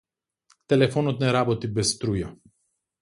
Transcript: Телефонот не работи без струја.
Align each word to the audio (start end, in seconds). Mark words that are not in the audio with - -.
Телефонот 0.73 1.21
не 1.25 1.31
работи 1.37 1.69
без 1.77 1.93
струја. 1.93 2.31